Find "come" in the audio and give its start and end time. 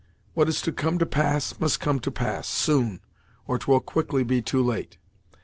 0.71-0.97, 1.79-1.99